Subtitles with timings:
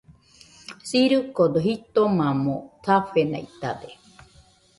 [0.89, 2.55] Sirikodo jitomamo
[2.85, 3.89] safenaitade.